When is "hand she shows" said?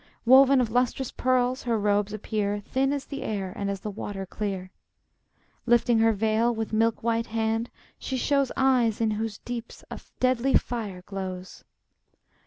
7.27-8.51